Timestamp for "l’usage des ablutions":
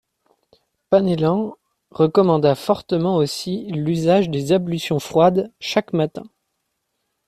3.69-4.97